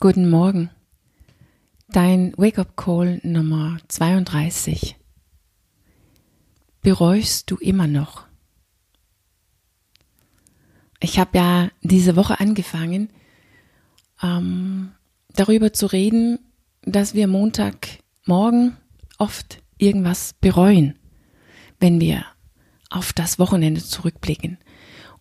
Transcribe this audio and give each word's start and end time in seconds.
Guten 0.00 0.30
Morgen. 0.30 0.70
Dein 1.88 2.32
Wake-up-Call 2.36 3.18
Nummer 3.24 3.78
32. 3.88 4.94
Bereust 6.82 7.50
du 7.50 7.56
immer 7.56 7.88
noch? 7.88 8.24
Ich 11.00 11.18
habe 11.18 11.36
ja 11.36 11.70
diese 11.82 12.14
Woche 12.14 12.38
angefangen, 12.38 13.10
ähm, 14.22 14.92
darüber 15.34 15.72
zu 15.72 15.86
reden, 15.86 16.38
dass 16.82 17.14
wir 17.14 17.26
Montagmorgen 17.26 18.76
oft 19.18 19.64
irgendwas 19.78 20.32
bereuen, 20.34 20.96
wenn 21.80 22.00
wir 22.00 22.24
auf 22.88 23.12
das 23.12 23.40
Wochenende 23.40 23.82
zurückblicken. 23.82 24.58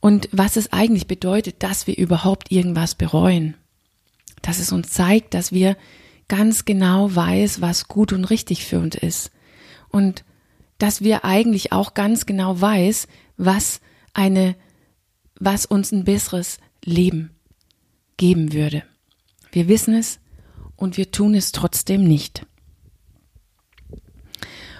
Und 0.01 0.29
was 0.31 0.55
es 0.55 0.71
eigentlich 0.71 1.07
bedeutet, 1.07 1.63
dass 1.63 1.87
wir 1.87 1.97
überhaupt 1.97 2.51
irgendwas 2.51 2.93
bereuen 2.93 3.55
dass 4.41 4.59
es 4.59 4.71
uns 4.71 4.89
zeigt, 4.89 5.33
dass 5.33 5.51
wir 5.51 5.77
ganz 6.27 6.65
genau 6.65 7.13
weiß, 7.15 7.61
was 7.61 7.87
gut 7.87 8.13
und 8.13 8.25
richtig 8.25 8.65
für 8.65 8.79
uns 8.79 8.95
ist. 8.95 9.31
Und 9.89 10.23
dass 10.77 11.01
wir 11.01 11.25
eigentlich 11.25 11.71
auch 11.71 11.93
ganz 11.93 12.25
genau 12.25 12.59
weiß, 12.59 13.07
was 13.37 13.81
eine, 14.13 14.55
was 15.39 15.65
uns 15.65 15.91
ein 15.91 16.03
besseres 16.03 16.59
Leben 16.83 17.31
geben 18.17 18.53
würde. 18.53 18.83
Wir 19.51 19.67
wissen 19.67 19.95
es 19.95 20.19
und 20.75 20.97
wir 20.97 21.11
tun 21.11 21.35
es 21.35 21.51
trotzdem 21.51 22.03
nicht. 22.03 22.45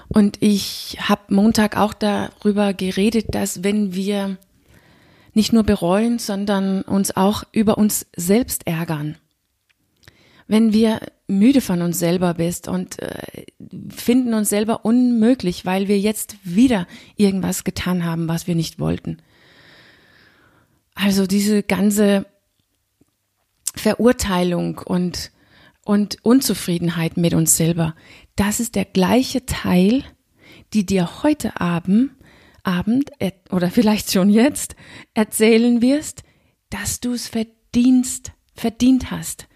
Und 0.08 0.38
ich 0.42 0.98
habe 1.02 1.34
Montag 1.34 1.76
auch 1.78 1.94
darüber 1.94 2.74
geredet, 2.74 3.28
dass 3.36 3.64
wenn 3.64 3.94
wir 3.94 4.38
nicht 5.34 5.54
nur 5.54 5.64
bereuen, 5.64 6.18
sondern 6.18 6.82
uns 6.84 7.16
auch 7.16 7.44
über 7.52 7.78
uns 7.78 8.08
selbst 8.16 8.66
ärgern, 8.66 9.18
wenn 10.48 10.74
wir 10.74 11.02
müde 11.28 11.62
von 11.62 11.82
uns 11.82 12.00
selber 12.00 12.34
bist 12.36 12.68
und 12.68 13.00
äh, 13.00 13.46
finden 13.90 14.34
uns 14.34 14.50
selber 14.50 14.86
unmöglich, 14.86 15.66
weil 15.66 15.88
wir 15.88 16.00
jetzt 16.00 16.38
wieder 16.44 16.88
irgendwas 17.16 17.64
getan 17.64 18.06
haben, 18.06 18.28
was 18.28 18.48
wir 18.48 18.56
nicht 18.56 18.80
wollten. 18.80 19.18
Also 20.96 21.28
diese 21.28 21.64
ganze 21.64 22.26
Verurteilung 23.76 24.80
und, 24.80 25.32
und 25.84 26.18
Unzufriedenheit 26.24 27.18
mit 27.18 27.34
uns 27.34 27.58
selber, 27.58 27.94
das 28.36 28.60
ist 28.60 28.76
der 28.76 28.86
gleiche 28.86 29.46
Teil, 29.46 30.04
die 30.74 30.86
dir 30.86 31.24
heute 31.24 31.60
Abend, 31.60 32.12
Abend 32.64 33.12
oder 33.52 33.70
vielleicht 33.70 34.12
schon 34.12 34.30
jetzt 34.30 34.76
erzählen 35.14 35.82
wirst, 35.82 36.24
dass 36.70 37.00
du 37.00 37.14
es 37.14 37.28
verdienst, 37.28 38.32
verdient 38.54 39.12
hast, 39.12 39.48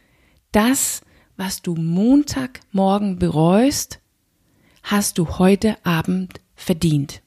das, 0.52 1.02
was 1.38 1.61
du 1.61 1.75
Montagmorgen 1.75 3.19
bereust, 3.19 3.99
hast 4.83 5.17
du 5.17 5.38
heute 5.39 5.77
Abend 5.85 6.41
verdient. 6.55 7.21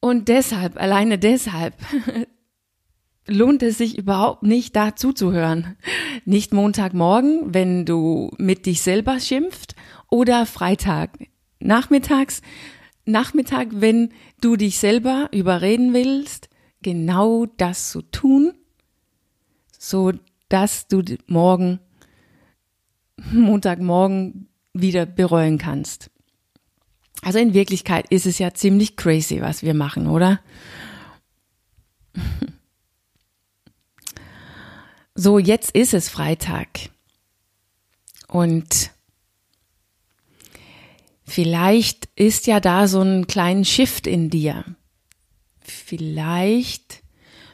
Und 0.00 0.28
deshalb, 0.28 0.80
alleine 0.80 1.18
deshalb, 1.18 1.74
lohnt 3.26 3.62
es 3.62 3.78
sich 3.78 3.98
überhaupt 3.98 4.42
nicht, 4.44 4.76
da 4.76 4.94
zuzuhören. 4.94 5.76
Nicht 6.24 6.52
Montagmorgen, 6.52 7.54
wenn 7.54 7.84
du 7.84 8.30
mit 8.38 8.66
dich 8.66 8.82
selber 8.82 9.18
schimpft, 9.18 9.74
oder 10.08 10.46
Freitag 10.46 11.18
nachmittags, 11.58 12.42
Nachmittag, 13.06 13.68
wenn 13.70 14.10
du 14.40 14.56
dich 14.56 14.78
selber 14.78 15.28
überreden 15.32 15.94
willst, 15.94 16.48
genau 16.82 17.46
das 17.46 17.90
zu 17.90 18.02
tun, 18.02 18.52
so 19.88 20.12
dass 20.48 20.88
du 20.88 21.02
morgen, 21.26 21.80
Montagmorgen 23.32 24.48
wieder 24.72 25.06
bereuen 25.06 25.58
kannst. 25.58 26.10
Also 27.22 27.38
in 27.38 27.54
Wirklichkeit 27.54 28.06
ist 28.10 28.26
es 28.26 28.38
ja 28.38 28.52
ziemlich 28.52 28.96
crazy, 28.96 29.40
was 29.40 29.62
wir 29.62 29.74
machen, 29.74 30.06
oder? 30.06 30.40
So, 35.18 35.38
jetzt 35.38 35.70
ist 35.70 35.94
es 35.94 36.10
Freitag. 36.10 36.90
Und 38.28 38.90
vielleicht 41.24 42.10
ist 42.16 42.46
ja 42.46 42.60
da 42.60 42.86
so 42.86 43.00
ein 43.00 43.26
kleinen 43.26 43.64
Shift 43.64 44.06
in 44.06 44.28
dir. 44.28 44.76
Vielleicht 45.62 47.02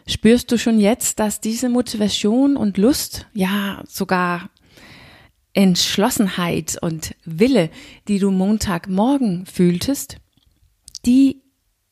Spürst 0.07 0.51
du 0.51 0.59
schon 0.59 0.81
jetzt, 0.81 1.19
dass 1.19 1.41
diese 1.41 1.69
Motivation 1.69 2.57
und 2.57 2.77
Lust, 2.77 3.27
ja 3.35 3.83
sogar 3.89 4.51
Entschlossenheit 5.55 6.79
und 6.81 7.15
Wille, 7.25 7.71
die 8.09 8.19
du 8.19 8.31
Montagmorgen 8.31 9.47
fühltest, 9.47 10.17
die 11.05 11.43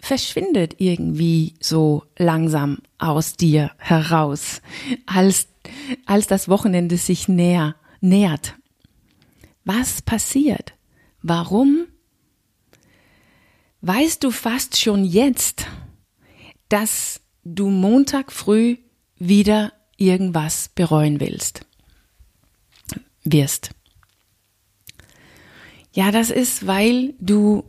verschwindet 0.01 0.77
irgendwie 0.79 1.55
so 1.61 2.05
langsam 2.17 2.79
aus 2.99 3.37
dir 3.37 3.73
heraus, 3.79 4.63
als, 5.07 5.49
als 6.07 6.27
das 6.27 6.49
Wochenende 6.49 6.97
sich 6.97 7.29
näher, 7.29 7.77
nähert. 8.01 8.57
Was 9.65 10.01
passiert? 10.01 10.73
Warum? 11.23 11.87
Weißt 13.83 14.25
du 14.25 14.31
fast 14.31 14.81
schon 14.81 15.05
jetzt, 15.05 15.67
dass 16.69 17.21
du 17.45 17.71
Montag 17.71 18.33
früh 18.33 18.77
wieder 19.17 19.73
irgendwas 19.97 20.71
bereuen 20.71 21.21
willst, 21.21 21.67
wirst. 23.25 23.71
Ja, 25.93 26.11
das 26.11 26.31
ist, 26.31 26.67
weil 26.67 27.15
du 27.19 27.65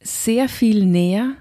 sehr 0.00 0.48
viel 0.48 0.84
näher 0.84 1.36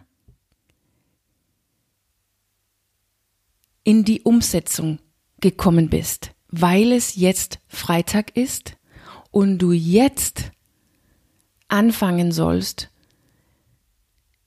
in 3.84 4.04
die 4.04 4.22
Umsetzung 4.22 5.00
gekommen 5.40 5.90
bist, 5.90 6.32
weil 6.48 6.92
es 6.92 7.16
jetzt 7.16 7.60
Freitag 7.68 8.36
ist 8.36 8.78
und 9.32 9.60
du 9.60 9.72
jetzt 9.72 10.52
anfangen 11.68 12.32
sollst, 12.32 12.90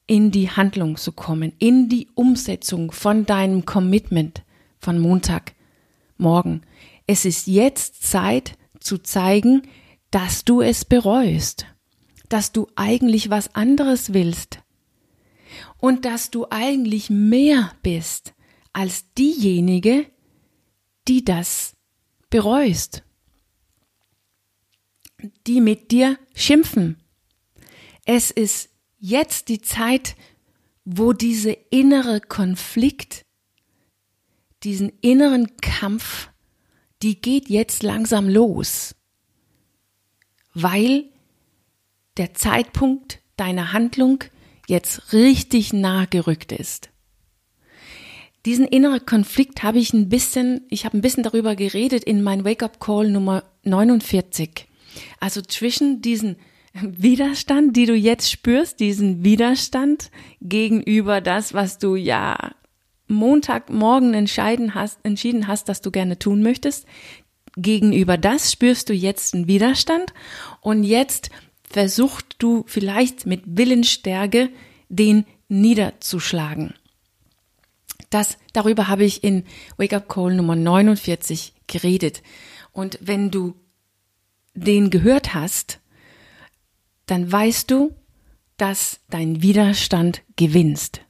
in 0.08 0.30
die 0.32 0.50
Handlung 0.50 0.96
zu 0.96 1.12
kommen, 1.12 1.52
in 1.58 1.88
die 1.88 2.08
Umsetzung 2.14 2.91
von 2.91 3.26
deinem 3.26 3.64
Commitment 3.66 4.42
von 4.80 4.98
Montagmorgen. 4.98 6.62
Es 7.06 7.24
ist 7.24 7.46
jetzt 7.46 8.02
Zeit 8.02 8.58
zu 8.80 8.98
zeigen, 8.98 9.62
dass 10.10 10.44
du 10.44 10.62
es 10.62 10.86
bereust, 10.86 11.66
dass 12.30 12.52
du 12.52 12.66
eigentlich 12.74 13.28
was 13.28 13.54
anderes 13.54 14.14
willst 14.14 14.60
und 15.76 16.06
dass 16.06 16.30
du 16.30 16.46
eigentlich 16.48 17.10
mehr 17.10 17.72
bist 17.82 18.34
als 18.72 19.12
diejenige, 19.12 20.06
die 21.06 21.22
das 21.22 21.76
bereust, 22.30 23.02
die 25.46 25.60
mit 25.60 25.90
dir 25.90 26.19
schimpfen. 26.34 27.02
Es 28.06 28.30
ist 28.30 28.70
jetzt 28.98 29.48
die 29.48 29.60
Zeit, 29.60 30.16
wo 30.84 31.12
diese 31.12 31.53
innere 31.53 32.20
Konflikt, 32.20 33.22
diesen 34.62 34.91
inneren 35.00 35.56
Kampf, 35.60 36.31
die 37.03 37.20
geht 37.20 37.48
jetzt 37.48 37.82
langsam 37.82 38.28
los, 38.28 38.94
weil 40.54 41.04
der 42.16 42.34
Zeitpunkt 42.34 43.20
deiner 43.37 43.72
Handlung 43.72 44.25
jetzt 44.66 45.12
richtig 45.12 45.72
nah 45.72 46.06
gerückt 46.06 46.53
ist. 46.53 46.91
Diesen 48.46 48.67
inneren 48.67 49.05
Konflikt 49.05 49.62
habe 49.62 49.78
ich 49.78 49.93
ein 49.93 50.08
bisschen, 50.08 50.62
ich 50.70 50.84
habe 50.84 50.96
ein 50.96 51.00
bisschen 51.00 51.23
darüber 51.23 51.55
geredet 51.55 52.05
in 52.05 52.23
mein 52.23 52.44
Wake-up 52.44 52.81
Call 52.81 53.11
Nummer 53.11 53.44
49. 53.64 54.67
Also 55.20 55.43
zwischen 55.43 56.02
diesen 56.02 56.37
Widerstand, 56.75 57.76
die 57.76 57.87
du 57.87 57.94
jetzt 57.94 58.31
spürst, 58.31 58.81
diesen 58.81 59.25
Widerstand 59.25 60.11
gegenüber 60.41 61.20
das, 61.20 61.55
was 61.55 61.79
du 61.79 61.97
ja 61.97 62.53
Montagmorgen 63.09 64.15
entscheiden 64.15 64.75
hast, 64.75 64.99
entschieden 65.03 65.49
hast, 65.49 65.69
dass 65.69 65.81
du 65.81 65.91
gerne 65.91 66.19
tun 66.19 66.43
möchtest, 66.43 66.87
gegenüber 67.56 68.17
das 68.17 68.53
spürst 68.53 68.88
du 68.88 68.93
jetzt 68.93 69.35
einen 69.35 69.49
Widerstand 69.49 70.12
und 70.61 70.85
jetzt 70.85 71.31
versuchst 71.69 72.37
du 72.38 72.65
vielleicht 72.67 73.26
mit 73.26 73.43
Willensstärke 73.47 74.50
den 74.88 75.25
niederzuschlagen. 75.49 76.75
Das, 78.11 78.38
darüber 78.53 78.88
habe 78.88 79.05
ich 79.05 79.23
in 79.23 79.44
Wake 79.76 79.93
Up 79.93 80.09
Call 80.09 80.35
Nummer 80.35 80.56
49 80.56 81.53
geredet. 81.67 82.23
Und 82.73 82.99
wenn 83.03 83.31
du 83.31 83.55
den 84.55 84.88
gehört 84.91 85.35
hast, 85.35 85.81
dann 87.08 87.31
weißt 87.31 87.70
du, 87.70 87.94
dass 88.56 89.00
dein 89.10 89.43
Widerstand 89.43 90.22
gewinnst. 90.37 91.00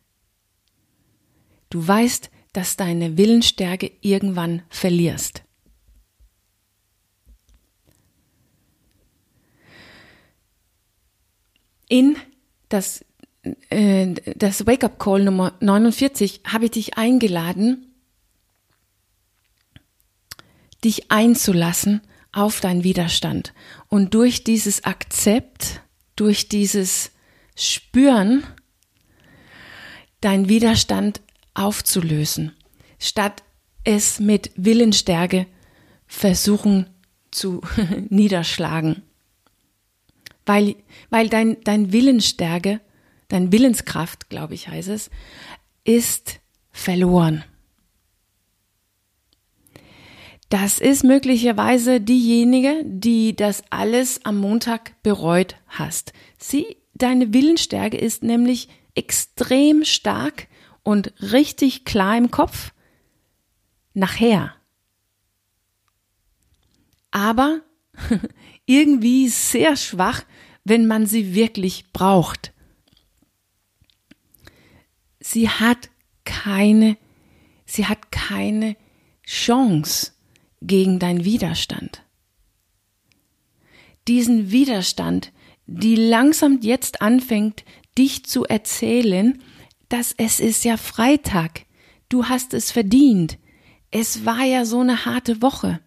du 1.70 1.86
weißt, 1.86 2.30
dass 2.54 2.76
deine 2.76 3.18
Willensstärke 3.18 3.90
irgendwann 4.00 4.62
verlierst. 4.70 5.42
In 11.88 12.16
das, 12.68 13.04
äh, 13.70 14.14
das 14.36 14.66
Wake-up 14.66 14.98
Call 14.98 15.24
Nummer 15.24 15.54
49 15.60 16.42
habe 16.46 16.66
ich 16.66 16.70
dich 16.72 16.98
eingeladen, 16.98 17.94
dich 20.84 21.10
einzulassen 21.10 22.02
auf 22.32 22.60
deinen 22.60 22.84
Widerstand. 22.84 23.54
Und 23.88 24.14
durch 24.14 24.44
dieses 24.44 24.84
Akzept, 24.84 25.82
durch 26.20 26.48
dieses 26.48 27.12
Spüren, 27.54 28.44
deinen 30.20 30.48
Widerstand 30.48 31.20
aufzulösen, 31.54 32.56
statt 32.98 33.42
es 33.84 34.18
mit 34.18 34.50
Willensstärke 34.56 35.46
versuchen 36.06 36.86
zu 37.30 37.60
niederschlagen. 38.08 39.02
Weil, 40.44 40.76
weil 41.10 41.28
dein, 41.28 41.58
dein 41.62 41.92
Willensstärke, 41.92 42.80
dein 43.28 43.52
Willenskraft, 43.52 44.28
glaube 44.28 44.54
ich, 44.54 44.68
heißt 44.68 44.88
es, 44.88 45.10
ist 45.84 46.40
verloren. 46.72 47.44
Das 50.48 50.78
ist 50.78 51.04
möglicherweise 51.04 52.00
diejenige, 52.00 52.82
die 52.84 53.36
das 53.36 53.62
alles 53.68 54.24
am 54.24 54.38
Montag 54.38 55.02
bereut 55.02 55.56
hast. 55.66 56.14
Sie, 56.38 56.78
deine 56.94 57.34
Willensstärke 57.34 57.98
ist 57.98 58.22
nämlich 58.22 58.68
extrem 58.94 59.84
stark 59.84 60.48
und 60.82 61.12
richtig 61.20 61.84
klar 61.84 62.16
im 62.16 62.30
Kopf 62.30 62.72
nachher. 63.92 64.54
Aber 67.10 67.60
irgendwie 68.64 69.28
sehr 69.28 69.76
schwach, 69.76 70.22
wenn 70.64 70.86
man 70.86 71.04
sie 71.04 71.34
wirklich 71.34 71.92
braucht. 71.92 72.54
Sie 75.20 75.50
hat 75.50 75.90
keine, 76.24 76.96
sie 77.66 77.84
hat 77.84 78.10
keine 78.10 78.76
Chance 79.26 80.12
gegen 80.60 80.98
deinen 80.98 81.24
Widerstand. 81.24 82.02
Diesen 84.06 84.50
Widerstand, 84.50 85.32
die 85.66 85.96
langsam 85.96 86.60
jetzt 86.62 87.02
anfängt, 87.02 87.64
dich 87.96 88.24
zu 88.24 88.44
erzählen, 88.44 89.40
dass 89.88 90.14
es 90.16 90.40
ist 90.40 90.64
ja 90.64 90.76
Freitag, 90.76 91.66
du 92.08 92.26
hast 92.26 92.54
es 92.54 92.70
verdient, 92.70 93.38
es 93.90 94.24
war 94.24 94.44
ja 94.44 94.64
so 94.64 94.80
eine 94.80 95.04
harte 95.04 95.42
Woche 95.42 95.80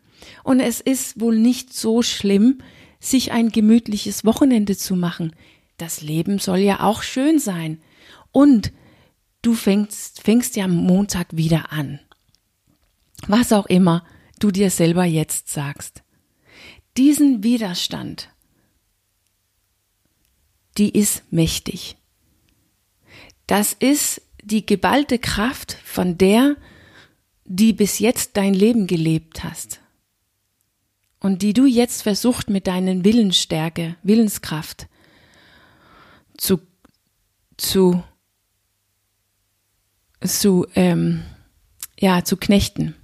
und 0.43 0.59
es 0.59 0.81
ist 0.81 1.19
wohl 1.19 1.37
nicht 1.37 1.73
so 1.73 2.01
schlimm, 2.01 2.59
sich 2.99 3.31
ein 3.31 3.49
gemütliches 3.49 4.25
Wochenende 4.25 4.77
zu 4.77 4.95
machen. 4.95 5.35
Das 5.77 6.01
Leben 6.01 6.39
soll 6.39 6.59
ja 6.59 6.81
auch 6.81 7.01
schön 7.01 7.39
sein. 7.39 7.81
Und 8.31 8.71
du 9.41 9.53
fängst, 9.53 10.21
fängst 10.21 10.55
ja 10.55 10.67
Montag 10.67 11.35
wieder 11.35 11.71
an. 11.71 11.99
Was 13.27 13.51
auch 13.51 13.65
immer 13.65 14.05
du 14.43 14.51
dir 14.51 14.69
selber 14.69 15.05
jetzt 15.05 15.49
sagst. 15.49 16.03
Diesen 16.97 17.43
Widerstand, 17.43 18.29
die 20.77 20.89
ist 20.89 21.23
mächtig. 21.31 21.97
Das 23.47 23.73
ist 23.73 24.21
die 24.43 24.65
geballte 24.65 25.19
Kraft 25.19 25.77
von 25.83 26.17
der, 26.17 26.55
die 27.45 27.73
bis 27.73 27.99
jetzt 27.99 28.37
dein 28.37 28.53
Leben 28.53 28.87
gelebt 28.87 29.43
hast 29.43 29.81
und 31.19 31.41
die 31.41 31.53
du 31.53 31.65
jetzt 31.65 32.01
versucht 32.01 32.49
mit 32.49 32.67
deinen 32.67 33.05
Willensstärke, 33.05 33.95
Willenskraft 34.03 34.87
zu 36.37 36.59
zu 37.57 38.03
zu 40.25 40.65
ähm, 40.75 41.23
ja 41.99 42.23
zu 42.23 42.37
knechten. 42.37 42.95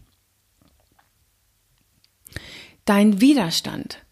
Dein 2.87 3.19
Widerstand 3.19 4.05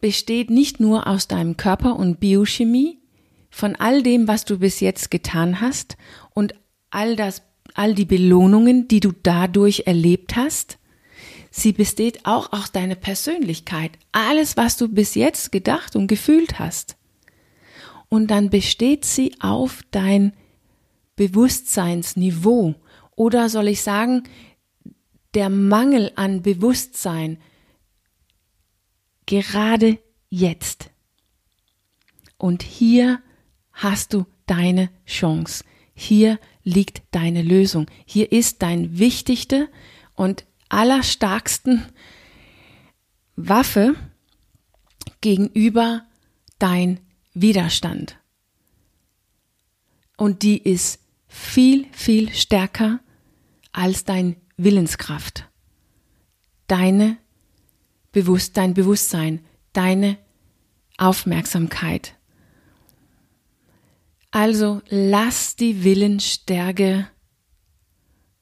besteht 0.00 0.50
nicht 0.50 0.80
nur 0.80 1.06
aus 1.06 1.28
deinem 1.28 1.56
Körper 1.56 1.94
und 1.94 2.18
Biochemie, 2.18 2.98
von 3.50 3.76
all 3.76 4.02
dem, 4.02 4.26
was 4.26 4.44
du 4.44 4.58
bis 4.58 4.80
jetzt 4.80 5.12
getan 5.12 5.60
hast 5.60 5.96
und 6.34 6.54
all 6.90 7.14
das, 7.14 7.42
all 7.74 7.94
die 7.94 8.04
Belohnungen, 8.04 8.88
die 8.88 8.98
du 8.98 9.12
dadurch 9.22 9.84
erlebt 9.86 10.34
hast. 10.34 10.78
Sie 11.52 11.70
besteht 11.70 12.26
auch 12.26 12.52
aus 12.52 12.72
deiner 12.72 12.96
Persönlichkeit, 12.96 13.92
alles, 14.10 14.56
was 14.56 14.76
du 14.76 14.88
bis 14.88 15.14
jetzt 15.14 15.52
gedacht 15.52 15.94
und 15.94 16.08
gefühlt 16.08 16.58
hast. 16.58 16.96
Und 18.08 18.32
dann 18.32 18.50
besteht 18.50 19.04
sie 19.04 19.36
auf 19.38 19.84
dein 19.92 20.32
Bewusstseinsniveau 21.14 22.74
oder 23.14 23.48
soll 23.48 23.68
ich 23.68 23.82
sagen, 23.82 24.24
der 25.34 25.48
Mangel 25.48 26.10
an 26.16 26.42
Bewusstsein, 26.42 27.38
gerade 29.28 29.98
jetzt. 30.30 30.90
Und 32.38 32.62
hier 32.62 33.22
hast 33.72 34.14
du 34.14 34.26
deine 34.46 34.90
Chance. 35.06 35.64
Hier 35.94 36.40
liegt 36.64 37.02
deine 37.10 37.42
Lösung. 37.42 37.86
Hier 38.06 38.32
ist 38.32 38.62
dein 38.62 38.98
wichtigste 38.98 39.68
und 40.14 40.46
allerstarksten 40.68 41.84
Waffe 43.36 43.94
gegenüber 45.20 46.06
dein 46.58 47.00
Widerstand. 47.34 48.18
Und 50.16 50.42
die 50.42 50.58
ist 50.58 51.00
viel, 51.26 51.86
viel 51.92 52.32
stärker 52.32 53.00
als 53.72 54.04
dein 54.04 54.36
Willenskraft. 54.56 55.48
Deine 56.66 57.18
Bewusst, 58.18 58.56
dein 58.56 58.74
Bewusstsein, 58.74 59.44
deine 59.72 60.18
Aufmerksamkeit. 60.96 62.14
Also 64.32 64.82
lass 64.88 65.54
die 65.54 65.84
Willensstärke 65.84 67.08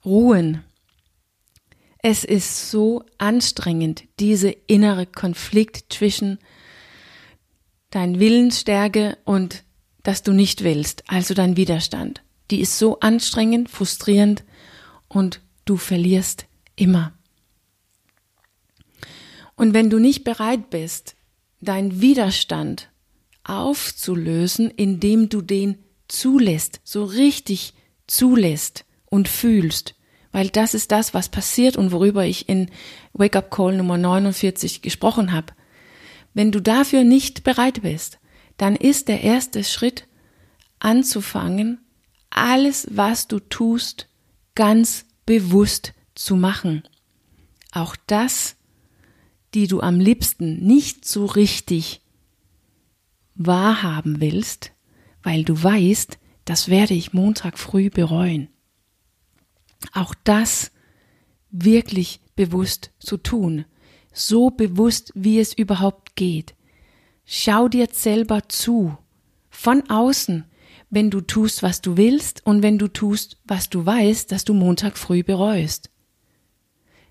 ruhen. 0.03 0.65
Es 1.99 2.25
ist 2.25 2.71
so 2.71 3.05
anstrengend, 3.19 4.05
diese 4.19 4.49
innere 4.49 5.05
Konflikt 5.05 5.93
zwischen 5.93 6.39
dein 7.91 8.19
Willensstärke 8.19 9.19
und 9.25 9.63
dass 10.05 10.23
du 10.23 10.33
nicht 10.33 10.65
willst, 10.65 11.05
also 11.07 11.35
dein 11.35 11.59
Widerstand. 11.59 12.23
Die 12.51 12.61
ist 12.61 12.79
so 12.79 12.99
anstrengend, 13.01 13.69
frustrierend 13.69 14.43
und 15.09 15.43
du 15.67 15.77
verlierst 15.77 16.47
immer. 16.77 17.16
Und 19.57 19.75
wenn 19.75 19.91
du 19.91 19.99
nicht 19.99 20.25
bereit 20.25 20.71
bist, 20.71 21.17
deinen 21.61 22.01
Widerstand 22.01 22.91
aufzulösen, 23.45 24.71
indem 24.71 25.29
du 25.29 25.41
den 25.41 25.79
zulässt, 26.09 26.81
so 26.85 27.05
richtig 27.05 27.75
zulässt 28.07 28.85
und 29.07 29.29
fühlst, 29.29 29.95
weil 30.31 30.51
das 30.51 30.75
ist 30.75 30.93
das, 30.93 31.15
was 31.15 31.31
passiert 31.31 31.77
und 31.77 31.93
worüber 31.93 32.27
ich 32.27 32.49
in 32.49 32.71
Wake 33.15 33.37
Up 33.37 33.51
Call 33.51 33.77
Nummer 33.77 33.97
49 33.97 34.83
gesprochen 34.83 35.33
habe. 35.33 35.55
Wenn 36.35 36.53
du 36.53 36.61
dafür 36.61 37.05
nicht 37.05 37.45
bereit 37.45 37.83
bist, 37.83 38.19
dann 38.59 38.77
ist 38.77 39.09
der 39.09 39.23
erste 39.23 39.65
Schritt 39.65 40.07
anzufangen, 40.79 41.81
alles, 42.29 42.87
was 42.91 43.29
du 43.29 43.39
tust, 43.39 44.09
ganz 44.55 45.07
bewusst 45.25 45.95
zu 46.15 46.37
machen. 46.37 46.83
Auch 47.73 47.97
das 48.07 48.56
die 49.57 49.69
du 49.69 49.81
am 49.81 49.99
liebsten 49.99 50.59
nicht 50.67 51.07
so 51.07 51.25
richtig 51.25 52.03
wahrhaben 53.37 54.21
willst, 54.21 54.73
weil 55.23 55.45
du 55.45 55.61
weißt, 55.61 56.19
das 56.45 56.69
werde 56.69 56.93
ich 56.93 57.15
Montag 57.15 57.59
früh 57.59 57.89
bereuen. 57.89 58.51
Auch 59.95 60.15
das 60.25 60.73
wirklich 61.51 62.21
bewusst 62.35 62.91
zu 62.99 63.17
tun, 63.17 63.65
so 64.13 64.51
bewusst, 64.51 65.11
wie 65.15 65.41
es 65.41 65.55
überhaupt 65.55 66.17
geht. 66.17 66.55
Schau 67.25 67.69
dir 67.69 67.89
selber 67.91 68.51
zu, 68.51 68.99
von 69.49 69.89
außen, 69.89 70.45
wenn 70.91 71.09
du 71.11 71.23
tust, 71.23 71.63
was 71.63 71.81
du 71.81 71.97
willst 71.97 72.45
und 72.45 72.63
wenn 72.63 72.77
du 72.77 72.89
tust, 72.89 73.39
was 73.45 73.71
du 73.71 73.87
weißt, 73.87 74.31
dass 74.31 74.45
du 74.45 74.53
Montag 74.53 74.99
früh 74.99 75.23
bereust. 75.23 75.89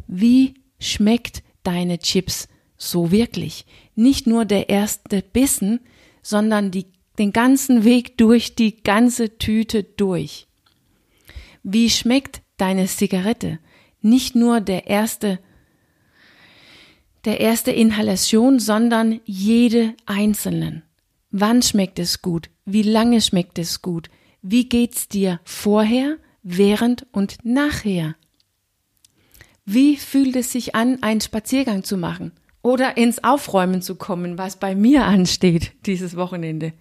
Wie 0.05 0.53
schmeckt 0.79 1.41
deine 1.65 1.99
Chips 1.99 2.47
so 2.77 3.11
wirklich. 3.11 3.65
Nicht 3.95 4.27
nur 4.27 4.45
der 4.45 4.69
erste 4.69 5.21
Bissen, 5.21 5.79
sondern 6.21 6.71
die, 6.71 6.87
den 7.17 7.31
ganzen 7.33 7.83
Weg 7.83 8.17
durch 8.17 8.55
die 8.55 8.81
ganze 8.81 9.37
Tüte 9.37 9.83
durch. 9.83 10.47
Wie 11.63 11.89
schmeckt 11.89 12.41
deine 12.57 12.85
Zigarette? 12.85 13.59
Nicht 14.01 14.35
nur 14.35 14.61
der 14.61 14.87
erste, 14.87 15.39
der 17.25 17.39
erste 17.39 17.71
Inhalation, 17.71 18.59
sondern 18.59 19.19
jede 19.25 19.93
einzelnen. 20.05 20.83
Wann 21.31 21.61
schmeckt 21.61 21.99
es 21.99 22.21
gut? 22.21 22.49
Wie 22.65 22.83
lange 22.83 23.21
schmeckt 23.21 23.59
es 23.59 23.81
gut? 23.81 24.09
Wie 24.41 24.69
geht's 24.69 25.07
dir 25.07 25.39
vorher, 25.43 26.17
während 26.43 27.07
und 27.11 27.37
nachher? 27.43 28.15
Wie 29.65 29.97
fühlt 29.97 30.35
es 30.35 30.51
sich 30.51 30.75
an, 30.75 31.01
einen 31.01 31.21
Spaziergang 31.21 31.83
zu 31.83 31.97
machen 31.97 32.31
oder 32.61 32.97
ins 32.97 33.23
Aufräumen 33.23 33.81
zu 33.81 33.95
kommen, 33.95 34.37
was 34.37 34.57
bei 34.59 34.75
mir 34.75 35.05
ansteht 35.05 35.73
dieses 35.87 36.15
Wochenende? 36.15 36.73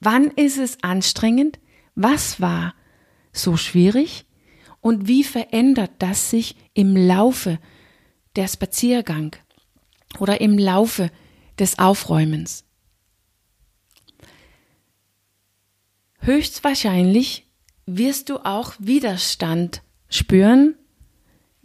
Wann 0.00 0.30
ist 0.30 0.58
es 0.58 0.82
anstrengend? 0.82 1.58
Was 1.94 2.40
war 2.40 2.74
so 3.32 3.58
schwierig? 3.58 4.24
Und 4.80 5.06
wie 5.06 5.22
verändert 5.22 5.90
das 5.98 6.30
sich 6.30 6.56
im 6.72 6.96
Laufe 6.96 7.58
der 8.36 8.48
Spaziergang 8.48 9.36
oder 10.18 10.40
im 10.40 10.58
Laufe 10.58 11.10
des 11.58 11.78
Aufräumens? 11.78 12.64
Höchstwahrscheinlich 16.20 17.46
wirst 17.84 18.30
du 18.30 18.38
auch 18.38 18.72
Widerstand 18.78 19.82
spüren 20.08 20.74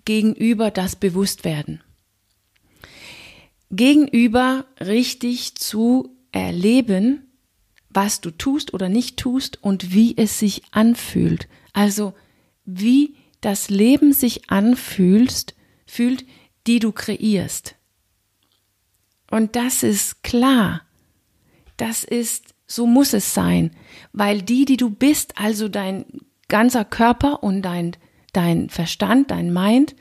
gegenüber 0.10 0.72
das 0.72 0.96
Bewusstwerden. 0.96 1.84
Gegenüber 3.70 4.66
richtig 4.80 5.54
zu 5.54 6.18
erleben, 6.32 7.32
was 7.92 8.20
du 8.20 8.32
tust 8.32 8.74
oder 8.74 8.90
nicht 8.90 9.18
tust 9.18 9.62
und 9.62 9.94
wie 9.94 10.18
es 10.18 10.40
sich 10.40 10.64
anfühlt. 10.72 11.48
Also 11.74 12.16
wie 12.66 13.18
das 13.42 13.70
Leben 13.70 14.12
sich 14.12 14.50
anfühlst, 14.50 15.54
fühlt, 15.86 16.26
die 16.66 16.80
du 16.80 16.92
kreierst. 16.92 17.76
Und 19.30 19.56
das 19.56 19.84
ist 19.84 20.24
klar. 20.24 20.82
Das 21.78 22.04
ist, 22.04 22.56
so 22.66 22.88
muss 22.88 23.14
es 23.14 23.36
sein, 23.36 23.76
weil 24.12 24.42
die, 24.42 24.66
die 24.66 24.78
du 24.78 24.90
bist, 24.90 25.38
also 25.38 25.70
dein 25.70 26.06
ganzer 26.48 26.84
Körper 26.84 27.44
und 27.44 27.62
dein, 27.62 27.96
dein 28.34 28.70
Verstand, 28.70 29.32
dein 29.32 29.54
Mind, 29.54 29.96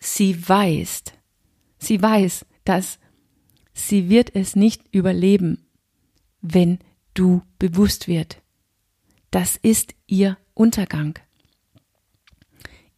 sie 0.00 0.48
weiß, 0.48 1.04
sie 1.78 2.00
weiß, 2.00 2.46
dass 2.64 2.98
sie 3.72 4.08
wird 4.08 4.34
es 4.34 4.56
nicht 4.56 4.82
überleben, 4.92 5.66
wenn 6.40 6.78
du 7.14 7.42
bewusst 7.58 8.08
wird. 8.08 8.40
Das 9.30 9.56
ist 9.56 9.94
ihr 10.06 10.38
Untergang. 10.54 11.18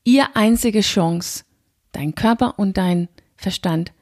Ihr 0.05 0.37
einzige 0.37 0.83
Chance, 0.83 1.45
dein 1.93 2.15
Körper 2.15 2.59
und 2.59 2.77
dein 2.77 3.09
Verstand, 3.37 3.93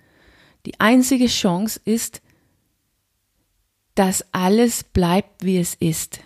die 0.66 0.80
einzige 0.80 1.26
Chance 1.26 1.80
ist, 1.84 2.22
dass 3.94 4.24
alles 4.32 4.82
bleibt, 4.82 5.44
wie 5.44 5.58
es 5.58 5.74
ist. 5.74 6.20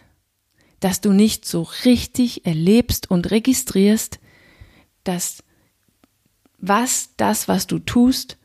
Dass 0.81 1.01
du 1.01 1.13
nicht 1.13 1.45
so 1.45 1.63
richtig 1.85 2.47
erlebst 2.47 3.11
und 3.11 3.31
registrierst, 3.31 4.21
dass 5.09 5.43
was 6.59 7.11
das, 7.17 7.49
was 7.49 7.67
du 7.67 7.79
tust, 7.79 8.37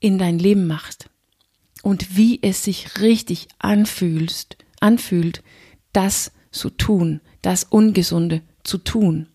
in 0.00 0.18
dein 0.18 0.38
Leben 0.38 0.66
macht 0.66 1.10
und 1.82 2.16
wie 2.16 2.38
es 2.42 2.64
sich 2.64 3.00
richtig 3.00 3.48
anfühlst, 3.58 4.56
anfühlt, 4.80 5.42
das 5.92 6.32
zu 6.50 6.70
tun, 6.70 7.20
das 7.42 7.64
Ungesunde 7.64 8.42
zu 8.64 8.78
tun. 8.78 9.28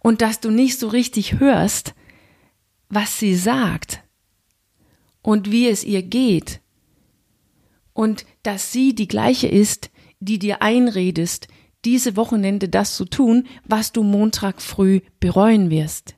Und 0.00 0.22
dass 0.22 0.40
du 0.40 0.50
nicht 0.50 0.78
so 0.78 0.88
richtig 0.88 1.40
hörst, 1.40 1.94
was 2.88 3.18
sie 3.18 3.34
sagt 3.34 4.02
und 5.22 5.50
wie 5.50 5.68
es 5.68 5.84
ihr 5.84 6.02
geht. 6.02 6.60
Und 7.92 8.24
dass 8.42 8.72
sie 8.72 8.94
die 8.94 9.08
gleiche 9.08 9.48
ist, 9.48 9.90
die 10.20 10.38
dir 10.38 10.62
einredest, 10.62 11.48
diese 11.84 12.16
Wochenende 12.16 12.68
das 12.68 12.96
zu 12.96 13.04
tun, 13.04 13.46
was 13.64 13.92
du 13.92 14.02
Montag 14.02 14.60
früh 14.60 15.00
bereuen 15.20 15.70
wirst. 15.70 16.16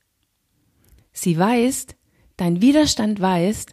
Sie 1.12 1.38
weiß, 1.38 1.88
dein 2.36 2.62
Widerstand 2.62 3.20
weiß, 3.20 3.66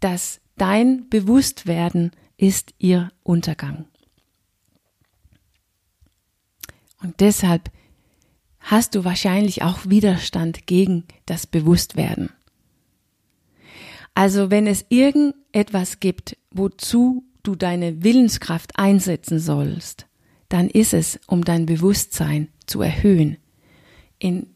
dass 0.00 0.40
dein 0.56 1.08
Bewusstwerden 1.08 2.10
ist 2.36 2.74
ihr 2.78 3.12
Untergang. 3.22 3.86
Und 7.02 7.20
deshalb 7.20 7.70
hast 8.58 8.94
du 8.94 9.04
wahrscheinlich 9.04 9.62
auch 9.62 9.86
Widerstand 9.86 10.66
gegen 10.66 11.04
das 11.26 11.46
Bewusstwerden. 11.46 12.30
Also 14.14 14.50
wenn 14.50 14.66
es 14.66 14.84
irgendetwas 14.88 16.00
gibt, 16.00 16.36
wozu 16.50 17.24
du 17.42 17.54
deine 17.54 18.02
Willenskraft 18.02 18.78
einsetzen 18.78 19.38
sollst, 19.38 20.09
dann 20.50 20.68
ist 20.68 20.92
es, 20.92 21.18
um 21.26 21.44
dein 21.44 21.64
Bewusstsein 21.64 22.48
zu 22.66 22.82
erhöhen. 22.82 23.38
In, 24.18 24.48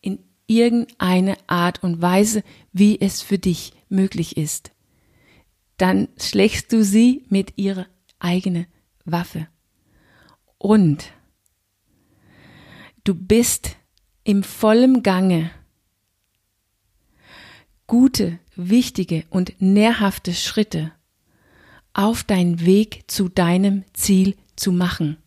in 0.00 0.18
irgendeine 0.48 1.36
Art 1.46 1.84
und 1.84 2.02
Weise, 2.02 2.42
wie 2.72 3.00
es 3.00 3.22
für 3.22 3.38
dich 3.38 3.72
möglich 3.88 4.36
ist 4.36 4.74
dann 5.76 6.08
schlägst 6.18 6.72
du 6.72 6.84
sie 6.84 7.24
mit 7.28 7.54
ihrer 7.56 7.86
eigenen 8.18 8.66
Waffe. 9.04 9.48
Und 10.58 11.12
du 13.04 13.14
bist 13.14 13.76
im 14.22 14.42
vollen 14.42 15.02
Gange, 15.02 15.50
gute, 17.86 18.38
wichtige 18.56 19.24
und 19.30 19.60
nährhafte 19.60 20.32
Schritte 20.32 20.92
auf 21.92 22.24
deinen 22.24 22.64
Weg 22.64 23.04
zu 23.08 23.28
deinem 23.28 23.84
Ziel 23.92 24.36
zu 24.56 24.72
machen. 24.72 25.18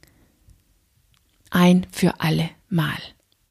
Ein 1.50 1.88
für 1.92 2.20
alle 2.20 2.50
Mal. 2.70 2.98